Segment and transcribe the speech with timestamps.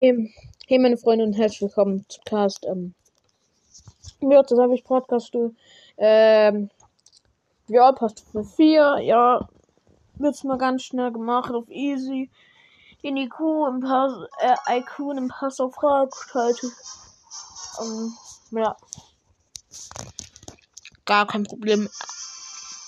[0.00, 0.32] Hey,
[0.68, 2.64] hey meine Freunde und herzlich willkommen zu Cast.
[2.66, 2.94] Ähm,
[4.20, 5.34] ja, das habe ich Podcast.
[5.96, 6.70] Ähm,
[7.66, 8.98] ja, passt für 4.
[9.02, 9.48] Ja,
[10.14, 12.30] wird's mal ganz schnell gemacht auf easy.
[13.02, 16.70] Den IQ im Pass, äh, IQ im Pass auf Fraggestaltet.
[17.82, 18.12] Ähm,
[18.52, 18.76] ja.
[21.06, 21.88] Gar kein Problem.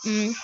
[0.05, 0.37] Mhm.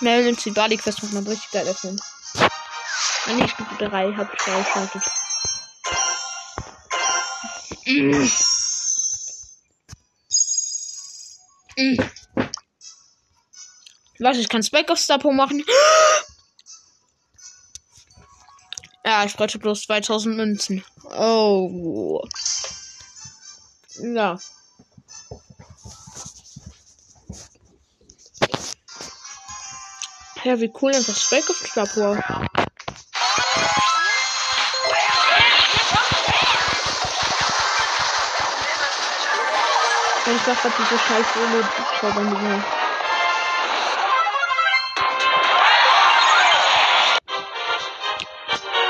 [0.00, 2.00] Melden die Body Quest muss man richtig geil öffnen.
[3.28, 5.02] Ah, nee, Stufe 3 habe ich freigeschaltet.
[7.86, 8.26] Mm.
[14.20, 15.62] Was, ich kann Spike auf Stapo machen?
[19.04, 20.82] Ja, ich bräuchte bloß 2000 Münzen.
[21.04, 22.26] Oh.
[24.00, 24.38] Ja.
[30.44, 32.16] Ja, wie cool einfach Spike auf Stapo.
[40.48, 42.64] Ich sag grad diese scheiß Solo-Zauberlinge.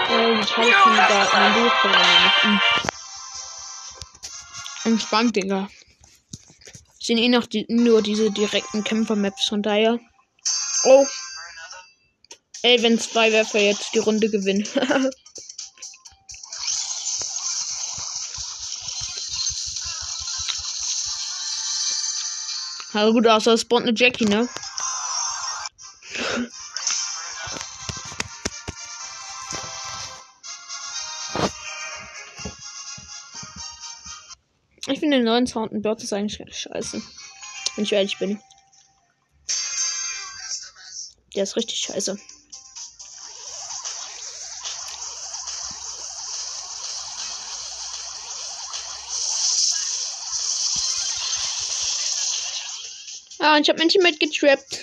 [0.09, 2.61] Ey, die scheiß Kandidaten, mein Bildprogramm
[4.85, 5.69] Entspannt, Digga.
[7.01, 9.99] Sind eh noch die, nur diese direkten Kämpfer-Maps, von daher.
[10.85, 11.07] Oh.
[12.63, 14.65] Ey, wenn zwei Werfer jetzt die Runde gewinnen.
[22.99, 24.49] Also gut, außer es spawnt eine Jackie, ne?
[34.89, 37.01] Ich finde den neuen Sound in Birds ist eigentlich scheiße.
[37.77, 38.41] Wenn ich ehrlich bin.
[41.37, 42.19] Der ist richtig scheiße.
[53.59, 54.73] Ah, ich habe mein Teammate getrappt.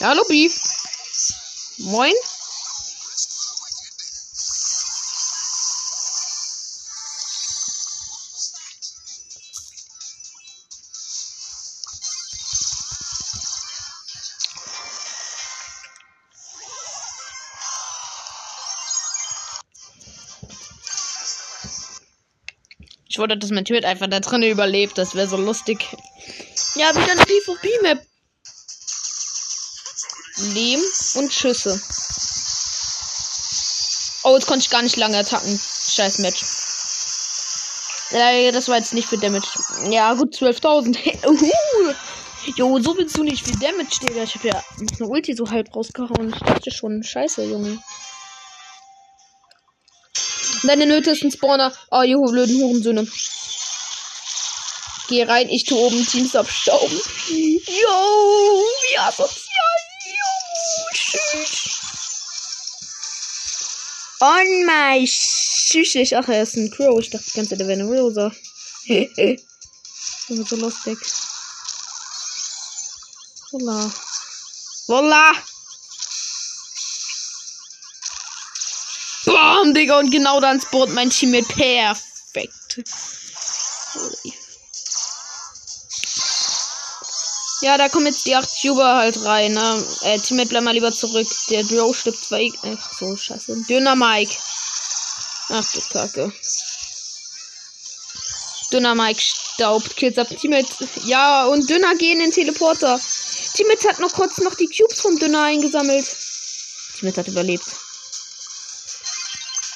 [0.00, 0.58] ja, hallo Beef.
[1.78, 2.14] Moin.
[23.20, 24.98] Wollte, dass mein Teammate einfach da drinnen überlebt.
[24.98, 25.86] Das wäre so lustig.
[26.74, 28.06] Ja, wieder eine PvP-Map.
[30.54, 30.80] Lehm
[31.14, 31.80] und Schüsse.
[34.22, 35.60] Oh, jetzt konnte ich gar nicht lange attacken.
[35.90, 36.42] Scheiß Match.
[38.10, 39.46] Ja, das war jetzt nicht für Damage.
[39.90, 41.26] Ja, gut, 12.000.
[41.28, 41.94] uh.
[42.56, 44.22] Jo, so willst du nicht viel Damage, Digga.
[44.22, 46.32] Ich habe ja eine Ulti so halb rausgehauen.
[46.32, 47.78] Ich dachte schon, scheiße, Junge.
[50.62, 51.72] Deine Nöte ist ein Spawner.
[51.90, 53.06] Oh, ihr blöden Hurensöhne.
[55.08, 57.00] Geh rein, ich tu oben Teams abstauben.
[57.28, 59.80] Yo, wie asozial.
[60.06, 61.80] Yo, tschüss.
[64.20, 66.12] On my Tschüss.
[66.12, 67.00] Ach, er ist ein Crow.
[67.00, 68.32] Ich dachte die ganze Zeit, der wäre eine Rosa.
[70.28, 70.98] so lustig.
[73.50, 73.90] Voila.
[74.86, 75.32] Voila.
[79.70, 82.80] Bam, Digga, und genau dann spawnt mein Team mit perfekt.
[87.62, 89.84] Ja, da kommen jetzt die 8 Cuber halt rein, ne?
[90.02, 91.28] Äh, Teammate, bleib mal lieber zurück.
[91.50, 92.50] Der Bro stirbt zwei.
[92.62, 93.64] Ach so, scheiße.
[93.68, 94.34] Dünner Mike.
[95.50, 96.32] Ach du Kacke.
[98.72, 99.96] Dünner Mike staubt.
[99.96, 100.28] Kills ab.
[100.30, 100.88] Teammate.
[101.04, 102.98] Ja, und Dünner gehen in Teleporter.
[103.54, 106.06] Teammate hat noch kurz noch die Cubes vom Dünner eingesammelt.
[106.98, 107.66] Teammate hat überlebt.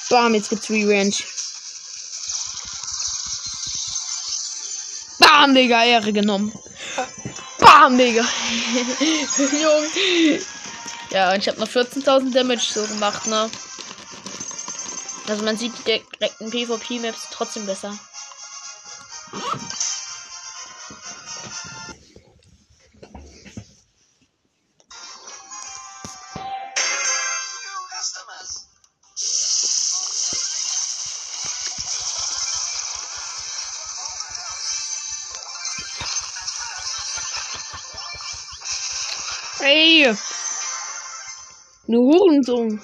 [0.09, 1.15] Bam, jetzt gibt's Revenge.
[5.19, 6.53] Bam, Digga, Ehre genommen.
[7.59, 8.23] Bam, Digga.
[9.37, 10.41] Junge.
[11.11, 13.49] Ja, und ich habe noch 14.000 Damage so gemacht, ne?
[15.27, 17.97] Also man sieht die direkten PvP-Maps trotzdem besser.
[41.85, 42.79] Nu horen het om.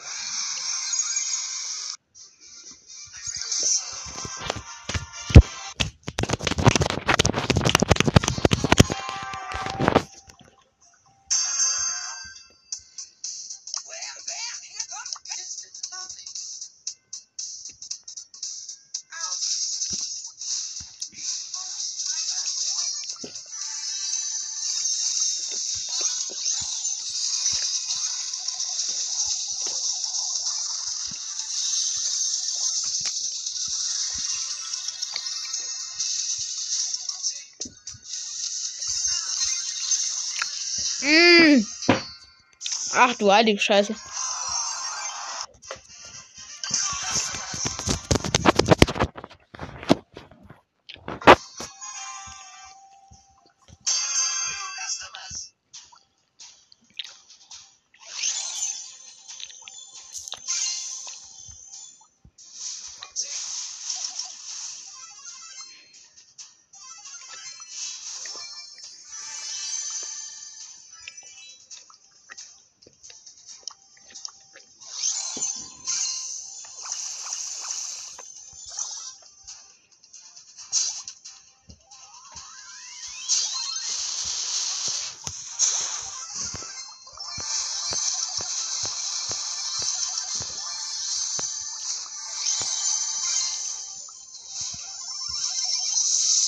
[43.04, 43.96] Ach du heilige Scheiße.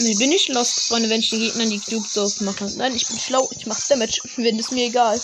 [0.06, 2.66] Ich bin nicht lost, Freunde, wenn ich den Gegnern die Cubes aufmache.
[2.76, 3.50] Nein, ich bin schlau.
[3.58, 4.22] Ich mach Damage.
[4.36, 5.20] Wenn es mir egal.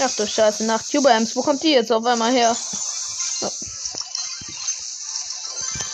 [0.00, 1.34] Ach du Scheiße, nach Cubams.
[1.34, 2.56] Wo kommt die jetzt auf einmal her?
[3.40, 3.50] Oh.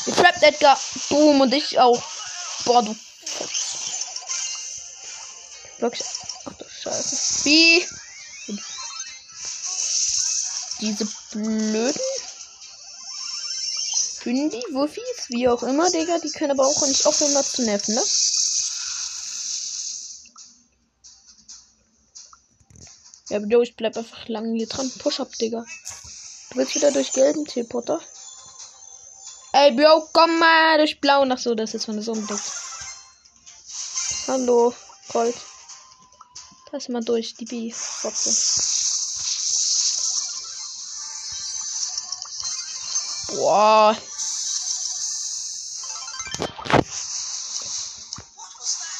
[0.07, 0.79] Getrappt, Edgar.
[1.09, 2.03] Boom, und ich auch.
[2.65, 2.97] Boah, du.
[5.79, 6.09] Wirklich.
[6.45, 7.45] Ach du Scheiße.
[7.45, 7.87] Wie?
[10.81, 12.01] Diese blöden
[14.25, 16.19] Hündi, Wuffis, wie auch immer, Digga.
[16.19, 18.03] Die können aber auch nicht aufhören, mal zu nerven, ne?
[23.29, 24.91] Ja, Bro, ich bleib einfach lang hier dran.
[24.99, 25.65] Push-up, Digga.
[26.51, 28.01] Du willst wieder durch gelben Teleporter?
[29.53, 31.25] Ey, Bro, komm mal durch blau.
[31.29, 32.27] Ach so, das ist von der Sonne.
[34.27, 34.75] Hallo,
[35.13, 35.37] Gold.
[36.73, 38.31] Ist mal durch, die B-Fotze.
[43.37, 43.97] Boah.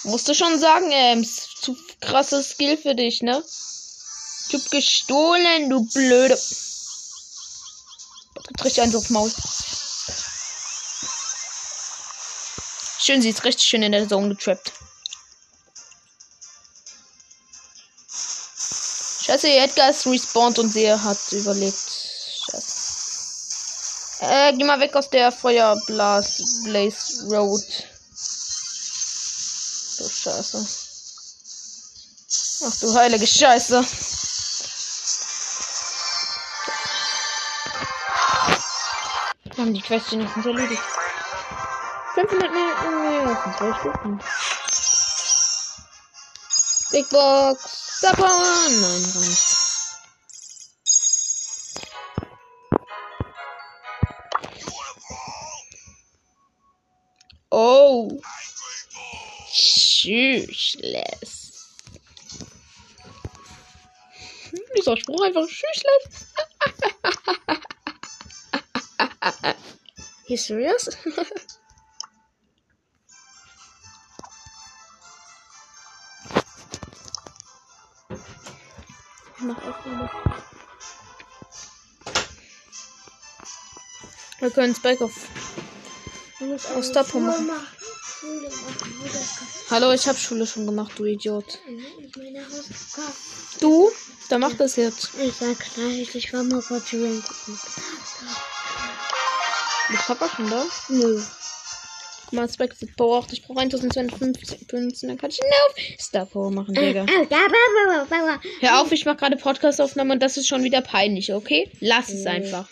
[0.05, 1.49] Musst du schon sagen, Ems.
[1.61, 3.43] Zu krasses Skill für dich, ne?
[4.49, 6.39] Ich hab gestohlen, du blöde.
[8.63, 9.33] Richtig eins auf Maul.
[12.99, 14.73] Schön, sie ist richtig schön in der Zone getrappt.
[19.25, 21.79] Scheiße, Edgar ist respawned und sie hat überlebt.
[22.51, 22.75] Scheiße.
[24.21, 27.63] Äh, geh mal weg aus der Feuerblas Blaze Road.
[30.25, 30.67] Scheiße.
[32.67, 33.85] Ach du heilige Scheiße.
[39.45, 40.83] Wir haben die Quest wenigstens erledigt.
[42.15, 44.23] 500 Marken mehr von zwei Stufen.
[46.91, 48.01] Big Box.
[48.01, 48.23] Zapper.
[48.23, 49.55] Nein, gar nicht.
[57.51, 58.09] Oh.
[60.05, 61.53] Tschüssles.
[64.77, 66.27] Dieser Spruch einfach Tschüssles.
[70.27, 70.91] You serious?
[79.39, 79.57] Mach.
[84.41, 85.29] Wir können Spike auf.
[86.77, 87.41] Aus Pommes.
[89.71, 91.59] Hallo, ich habe Schule schon gemacht, du Idiot.
[93.61, 93.91] Du?
[94.29, 95.11] Da macht das jetzt.
[95.21, 97.23] Ich sag gleich, ich war mal kurz gucken.
[99.91, 100.65] Mit Papa schon da?
[100.89, 101.23] Nö.
[102.25, 103.33] Guck mal, Spike wird braucht.
[103.33, 105.09] Ich brauche 1250 Münzen.
[105.09, 107.05] Dann kann ich ihn auf Star Power machen, Digga.
[107.05, 108.41] Ba, ba.
[108.61, 111.71] Hör auf, ich mache gerade Podcast-Aufnahme und das ist schon wieder peinlich, okay?
[111.81, 112.69] Lass es einfach.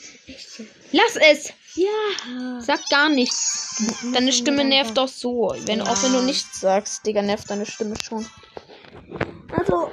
[0.93, 1.53] Lass es!
[1.75, 2.61] Ja.
[2.61, 3.83] Sag gar nichts.
[4.13, 5.55] Deine Stimme nervt doch so.
[5.61, 8.29] Wenn, Auch wenn du nichts sagst, Digga, nervt deine Stimme schon.
[9.57, 9.91] Also,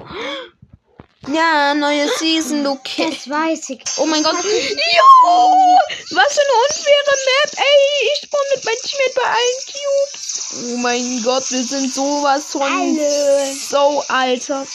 [1.27, 3.13] Ja, neue Season, du Kind.
[3.15, 3.81] das weiß ich.
[3.97, 4.35] Oh mein Gott.
[4.35, 5.77] Jo!
[6.11, 7.57] Was für eine unfaire Map.
[7.57, 10.53] Ey, ich spawn mit meinem Teammate bei allen Cubes.
[10.73, 13.53] Oh mein Gott, wir sind sowas von Alle.
[13.69, 14.65] so alter.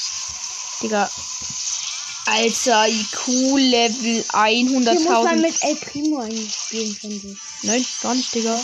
[0.82, 1.10] Digga.
[2.26, 3.26] Alter, IQ
[3.56, 5.40] Level Hier muss man 100.000.
[5.40, 7.38] mit El Primo spielen, finde ich.
[7.62, 8.58] Nein, gar nicht, Digga.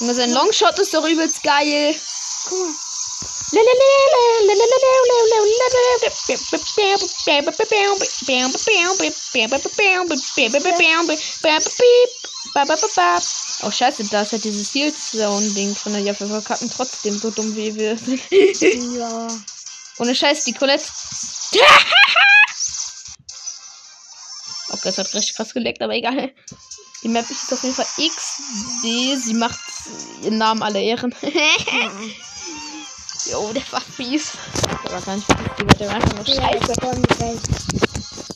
[0.00, 1.94] Junge, sein Longshot ist doch übelst geil.
[2.48, 2.74] Guck mal.
[13.62, 16.04] Oh scheiße, da ist halt dieses Heal Zone Ding drin.
[16.04, 18.20] Ja, wir verkacken trotzdem so dumm wie wir sind.
[18.96, 19.28] Ja.
[19.98, 20.84] Ohne Scheiß, die Colette.
[24.86, 26.32] Das hat richtig krass geleckt, aber egal.
[27.02, 29.20] Die Map ist auf jeden Fall XD.
[29.20, 29.58] Sie macht
[30.22, 31.12] ihren Namen alle Ehren.
[33.28, 34.30] Jo, der war fies.
[34.84, 35.78] Der war gar nicht fies.
[35.80, 36.74] Der war einfach nur scheiße.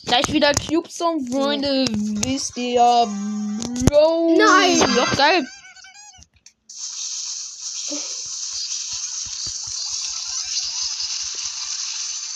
[0.03, 0.33] gleich.
[0.33, 1.85] Wieder Cube Song, Freunde.
[1.89, 3.05] Wisst ihr ja.
[3.05, 4.37] Bro.
[4.37, 4.79] Nein.
[4.93, 5.47] Doch, geil.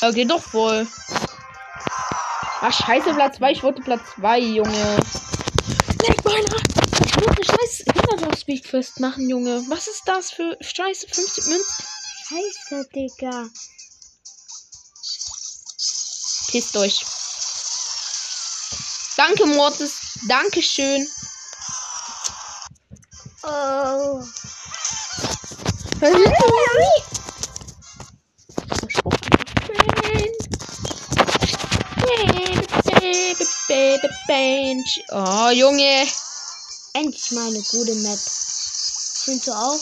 [0.01, 0.87] Okay, doch voll.
[2.67, 3.51] Ach, scheiße, Platz 2.
[3.51, 4.97] Ich wollte Platz 2, Junge.
[6.01, 6.57] Leg meiner.
[7.05, 9.63] Ich wollte scheiß Hinterlassweg festmachen, Junge.
[9.69, 11.05] Was ist das für Scheiße?
[11.07, 11.85] 50 Münzen?
[12.27, 13.49] Scheiße, Digga.
[16.49, 17.05] Pisst euch.
[19.15, 20.17] Danke, Mortis.
[20.27, 21.07] Dankeschön.
[23.43, 24.23] Oh.
[35.11, 36.07] Oh, Junge.
[36.93, 38.19] Endlich mal eine gute Map.
[39.23, 39.79] Findest du auch?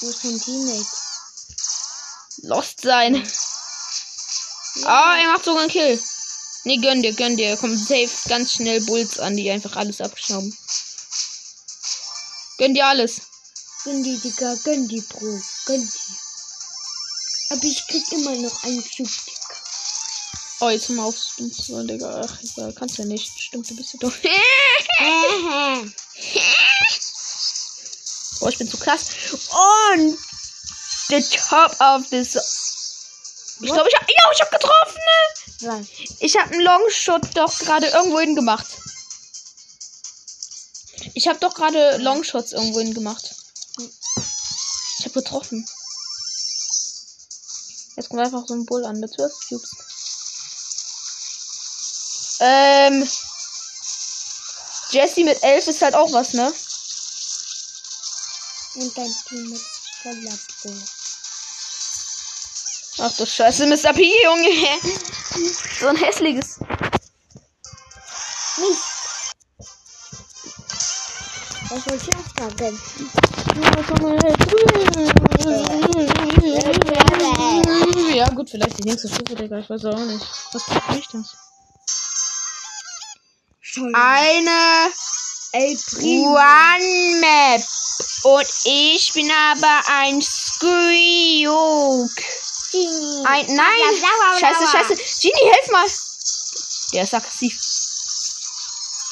[0.00, 0.86] Wo ist mein Teammate?
[2.42, 3.26] Lost sein.
[4.84, 6.02] Ah, er macht sogar einen Kill.
[6.64, 7.56] Nee, gönn dir, gönn dir.
[7.56, 10.56] Kommt safe ganz schnell Bulls an, die einfach alles abschrauben.
[12.58, 13.20] Gönn dir alles.
[13.84, 14.54] Gönn die, Digga.
[14.64, 15.40] Gönn die, Bro.
[15.66, 16.14] Gönn die.
[17.50, 19.10] Aber ich krieg immer noch einen Cube.
[20.64, 22.22] Oh, jetzt mal auf so, Digga.
[22.24, 23.30] Ach, egal, kannst ja nicht.
[23.38, 24.18] Stimmt, du bist ja doof.
[28.40, 29.10] Oh, ich bin zu krass.
[29.32, 30.18] Und
[31.08, 32.34] the top of this.
[33.60, 34.08] Ich glaube, ich hab.
[34.08, 34.98] Ja, ich hab getroffen.
[36.20, 38.66] Ich habe einen Longshot doch gerade irgendwo hin gemacht.
[41.12, 43.34] Ich habe doch gerade Longshots irgendwo hin gemacht.
[44.98, 45.66] Ich habe getroffen.
[47.96, 49.00] Jetzt kommt einfach so ein Bull an.
[49.00, 49.93] Mit 12 Cubes.
[52.44, 53.08] Ähm.
[54.90, 56.52] Jesse mit 11 ist halt auch was, ne?
[58.74, 59.66] Und dein Team ist
[60.02, 60.38] voller.
[62.98, 63.92] Ach du Scheiße, Mr.
[63.92, 64.50] P, Junge.
[65.80, 66.58] so ein hässliches.
[68.58, 68.80] Nicht.
[71.70, 72.78] Was wollte ich auch sagen?
[78.14, 79.58] Ja, gut, vielleicht die nächste Stufe, Digga.
[79.58, 80.26] Ich weiß auch nicht.
[80.52, 81.43] Was tut mich das?
[83.76, 84.92] Eine.
[85.52, 87.62] One Map.
[88.24, 91.48] Und ich bin aber ein Squeak.
[93.24, 93.94] Ein, nein.
[94.40, 94.94] Scheiße, scheiße.
[95.20, 95.86] Genie, helf mal.
[96.92, 97.58] Der ist aggressiv.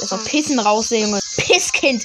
[0.00, 1.21] Der soll pissen raus, Junge.
[1.37, 2.04] Pisskind.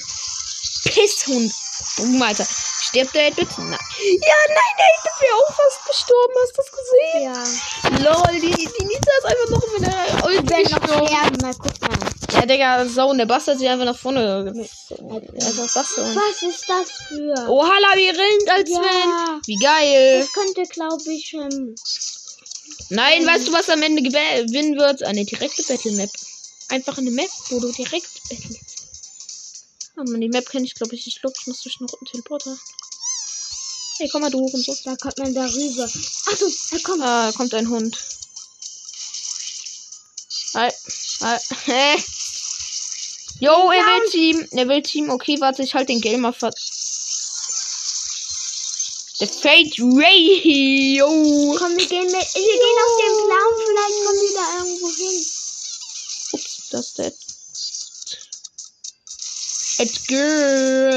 [0.84, 1.52] Pisshund.
[1.96, 2.46] Boom, Alter.
[2.80, 3.60] Stirbt der bitte?
[3.60, 3.70] Nein.
[3.70, 6.34] Ja, nein, der Held wäre auch fast gestorben.
[6.42, 8.04] Hast du das gesehen?
[8.04, 8.12] Ja.
[8.12, 11.08] Lol, die, die Nita ist einfach noch mit der Ult Ich werde noch gestorben.
[11.08, 11.36] sterben.
[11.42, 12.07] Mal gucken.
[12.30, 14.52] Ja, Digga, so, der Bastard hat sich einfach nach vorne.
[14.54, 16.02] Also, was so?
[16.02, 17.48] Was ist das für?
[17.48, 18.82] Oha, Labyrinth als Ja.
[18.82, 19.40] Fan.
[19.46, 20.20] Wie geil.
[20.20, 21.74] Das könnte, glaube ich, ähm,
[22.90, 25.02] Nein, weißt du, was am Ende gewinnen wird?
[25.02, 26.10] Eine direkte Battle Map.
[26.68, 28.60] Einfach eine Map, wo du direkt battlest.
[29.96, 31.06] Oh man, die Map kenne ich, glaube ich.
[31.06, 32.56] Ich glaube, ich muss durch einen Teleporter.
[33.98, 34.76] Hey, komm mal, du und so.
[34.84, 35.84] da kommt man darüber.
[35.84, 37.02] Achso, da kommt.
[37.02, 37.98] Ah, kommt ein Hund.
[40.54, 40.70] Hi.
[41.20, 41.38] Hi.
[41.66, 41.96] Hä?
[43.40, 44.48] Jo, er will Team.
[44.52, 45.10] Er will Team.
[45.10, 46.50] Okay, warte, ich halt den Gamer ver...
[49.20, 50.96] Der Fate Ray.
[50.96, 51.06] Jo.
[51.58, 52.34] Komm, wir gehen mit.
[52.34, 53.54] Wir gehen auf den Blauen.
[53.66, 55.26] Vielleicht kommen wir da irgendwo hin.
[56.32, 57.12] Ups, das ist der.
[59.78, 60.14] Let's go.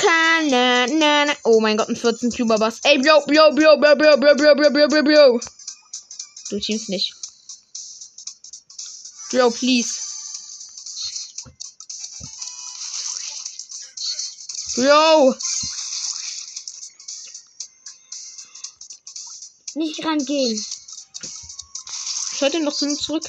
[0.49, 0.91] Yes.
[0.91, 1.35] Blauen.
[1.43, 2.79] Oh mein Gott, ein 14 Cuber Bass.
[2.83, 5.39] Ey, bro, bro, bro, bro, bro, bro, bro, bro, bro, bro, bro.
[6.49, 7.13] Du teamst nicht.
[9.31, 9.99] Bro, please.
[14.75, 15.35] Bro.
[19.75, 20.65] Nicht rangehen.
[22.33, 23.23] Ich halte ihn noch zu- zurück.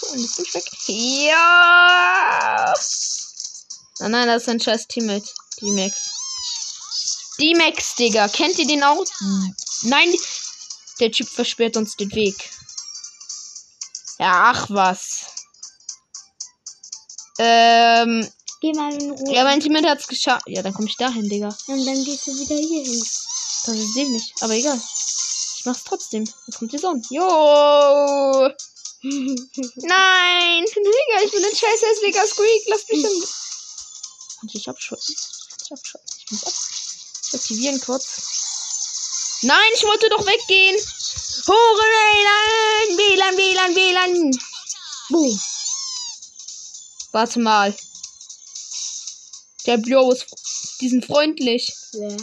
[0.00, 0.64] So, und jetzt bin ich weg.
[0.88, 2.74] Ja.
[4.02, 5.28] Nein, nein, das ist ein scheiß Teammate.
[5.60, 5.94] D-Max.
[7.38, 8.28] D-Max, Digga.
[8.28, 9.04] Kennt ihr den auch?
[9.82, 10.12] Nein,
[11.00, 12.34] der Typ versperrt uns den Weg.
[14.18, 15.26] Ja, ach was.
[17.38, 18.28] Ähm,
[18.60, 19.34] Geh mal in Ruhe.
[19.34, 20.44] ja, mein Teammate hat's geschafft.
[20.48, 21.48] Ja, dann komme ich dahin, Digga.
[21.66, 23.00] Und dann gehst du wieder hier hin.
[23.64, 24.80] Das ist ich nicht, aber egal.
[25.58, 26.24] Ich mach's trotzdem.
[26.46, 27.00] Jetzt kommt die Sonne.
[27.10, 27.22] Jo!
[29.02, 30.64] Nein!
[30.64, 32.62] Digga, ich bin ein scheiß hässlicher Squeak.
[32.66, 33.22] Lass mich in.
[34.42, 35.14] Kann ich abschotten?
[35.14, 36.06] Kann ich abschotten?
[36.18, 36.52] Ich muss ab.
[37.34, 39.38] Aktivieren kurz.
[39.42, 40.76] Nein, ich wollte doch weggehen!
[41.46, 42.98] Hore WLAN!
[42.98, 44.38] WLAN, WLAN, WLAN!
[45.10, 45.40] Boom.
[47.12, 47.72] Warte mal.
[49.66, 50.26] Der Bro ist.
[50.80, 51.72] Die sind freundlich.
[51.92, 52.16] Wer?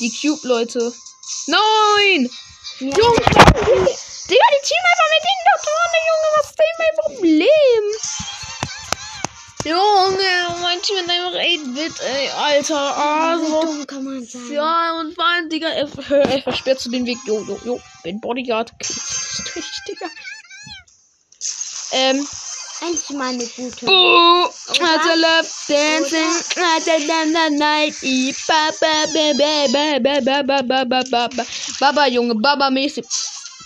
[0.00, 0.92] Die Cube-Leute.
[1.46, 2.30] Nein!
[2.80, 2.88] Ja.
[2.88, 6.28] Junge, Digga, die teamen einfach mit denen da vorne, Junge.
[6.36, 7.84] Was ist denn mein Problem?
[9.68, 12.96] Junge, manche mit einem 8-Bit, ey, Alter.
[12.96, 14.52] Also, dumm kann man sein.
[14.52, 17.18] Ja, und vor allem, Digga, er, versperrt zu den Weg.
[17.26, 18.72] Jo, jo, jo, bin Bodyguard.
[18.78, 20.06] durch, Digga.
[21.92, 22.26] Ähm.
[22.80, 23.86] Eigentlich mal eine gute.
[23.86, 23.92] Boo!
[23.92, 26.30] I love dancing.
[26.56, 27.94] I love the night.
[28.46, 31.44] Baba, baba, baba, baba, baba, baba.
[31.80, 33.04] Baba, Junge, Baba-mäßig.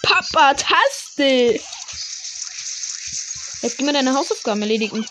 [0.02, 1.60] Papa-Taste.
[3.60, 5.06] Jetzt gehen wir deine Hausaufgaben erledigen.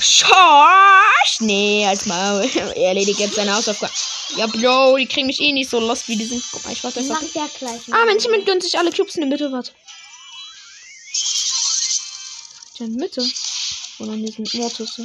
[0.00, 1.40] Schorsch!
[1.40, 2.48] Nee, als Maul.
[2.54, 3.92] Er erledigt jetzt seine Hausaufgaben.
[4.36, 6.42] Ja, Bro, die kriegen mich eh nicht so lost wie die sind.
[6.50, 7.02] Guck mal, ich warte.
[7.02, 7.80] Macht ja gleich.
[7.90, 9.72] Ah, Team gönnt sich alle Cubes in der Mitte, warte.
[12.78, 13.26] In der Mitte?
[13.98, 14.96] Oder in diesem Mortis?
[14.96, 15.04] Ja.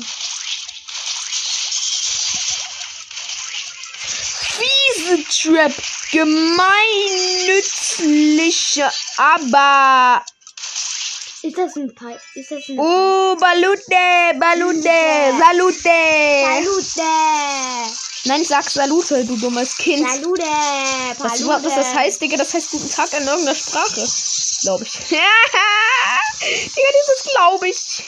[4.54, 5.74] Fiese Trap.
[6.12, 10.24] Gemeinnützliche, aber.
[11.44, 12.16] Ist das ein Pi?
[12.36, 14.90] Ist das ein Oh, Balute, Balute,
[15.40, 15.74] Salute.
[16.48, 17.10] Salute!
[18.26, 20.08] Nein, ich sag Salute, du dummes Kind.
[20.10, 20.42] Salute!
[21.20, 22.38] Was überhaupt was das heißt, Digga?
[22.38, 24.08] Das heißt guten Tag in irgendeiner Sprache.
[24.62, 24.94] Glaube ich.
[25.10, 28.04] Digga, dieses glaube ich.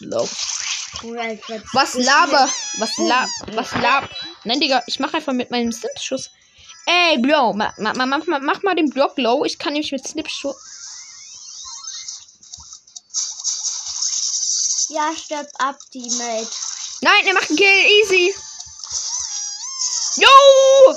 [0.00, 0.28] Glaub.
[1.74, 2.48] Was laber?
[2.78, 3.28] Was lab?
[3.52, 4.08] Was lab?
[4.44, 6.30] Nein, Digga, ich mach einfach mit meinem Snipschuss.
[6.86, 9.44] Ey, Bro, ma, ma, ma, mach, mal- mach mal den Block low.
[9.44, 10.56] Ich kann nämlich mit Snipschuss.
[14.92, 16.50] Ja, stirb ab, Teammate.
[17.00, 17.66] Nein, er macht einen Kill.
[18.02, 18.34] Easy.
[20.16, 20.94] Yo!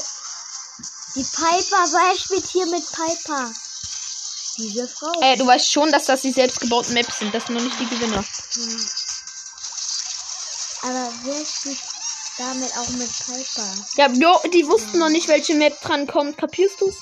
[1.16, 3.54] Die Piper, wer spielt hier mit Piper?
[4.58, 5.22] Diese Frau.
[5.22, 7.34] Äh, du weißt schon, dass das die selbstgebauten Maps sind.
[7.34, 8.26] Das sind noch nicht die Gewinner.
[8.56, 8.90] Hm.
[10.82, 11.80] Aber wer spielt
[12.38, 13.76] damit auch mit Piper?
[13.96, 16.38] Ja, jo, die wussten noch nicht, welche Map dran kommt.
[16.38, 16.96] Kapierst du's?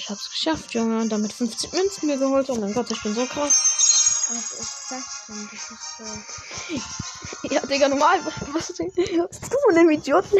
[0.00, 1.00] Ich hab's geschafft, Junge.
[1.02, 2.48] Und damit 50 Münzen mir geholt.
[2.50, 4.26] Oh mein Gott, ich bin so krass.
[4.30, 5.48] Was ist das denn?
[5.50, 7.48] Das ist so.
[7.54, 8.18] Ja, Digga, normal.
[8.52, 8.88] Was ist denn?
[8.88, 10.36] Was ist das mit dem Idioten?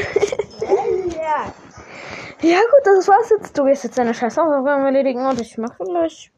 [1.12, 1.53] Ja.
[2.42, 3.59] Ja, gut, das war's jetzt.
[3.59, 6.33] Du gehst jetzt deine scheiß Hausaufgaben erledigen und ich mach vielleicht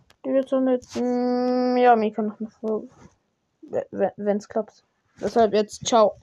[0.48, 0.84] so mit.
[0.96, 2.88] Mm, ja, Mika noch eine Folge.
[3.90, 4.82] Wenn- Wenn's klappt.
[5.20, 6.16] Deshalb jetzt, ciao.